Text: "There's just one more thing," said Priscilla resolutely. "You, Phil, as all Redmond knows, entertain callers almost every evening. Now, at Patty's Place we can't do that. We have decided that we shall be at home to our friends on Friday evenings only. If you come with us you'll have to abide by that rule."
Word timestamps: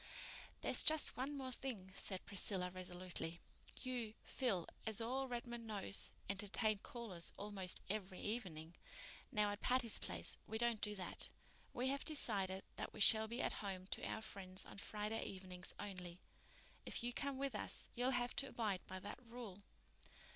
"There's 0.61 0.81
just 0.81 1.15
one 1.15 1.37
more 1.37 1.51
thing," 1.51 1.91
said 1.95 2.25
Priscilla 2.25 2.71
resolutely. 2.71 3.39
"You, 3.83 4.15
Phil, 4.23 4.65
as 4.83 4.99
all 4.99 5.27
Redmond 5.27 5.67
knows, 5.67 6.11
entertain 6.27 6.79
callers 6.79 7.33
almost 7.37 7.83
every 7.87 8.19
evening. 8.19 8.73
Now, 9.31 9.51
at 9.51 9.61
Patty's 9.61 9.99
Place 9.99 10.39
we 10.47 10.57
can't 10.57 10.81
do 10.81 10.95
that. 10.95 11.29
We 11.71 11.89
have 11.89 12.03
decided 12.03 12.63
that 12.77 12.93
we 12.93 12.99
shall 12.99 13.27
be 13.27 13.43
at 13.43 13.53
home 13.61 13.85
to 13.91 14.03
our 14.03 14.23
friends 14.23 14.65
on 14.65 14.79
Friday 14.79 15.23
evenings 15.23 15.71
only. 15.79 16.19
If 16.83 17.03
you 17.03 17.13
come 17.13 17.37
with 17.37 17.53
us 17.53 17.91
you'll 17.93 18.09
have 18.09 18.35
to 18.37 18.47
abide 18.49 18.81
by 18.87 18.99
that 19.01 19.23
rule." 19.23 19.59